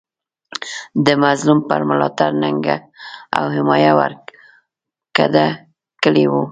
د 1.05 1.07
مظلوم 1.23 1.59
په 1.69 1.75
ملاتړ 1.89 2.31
ننګه 2.43 2.77
او 3.37 3.45
حمایه 3.55 3.93
ورګډه 3.99 5.45
کړې 6.03 6.25
وه. 6.31 6.39